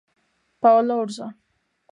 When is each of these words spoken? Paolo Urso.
Paolo 0.61 0.95
Urso. 1.05 1.27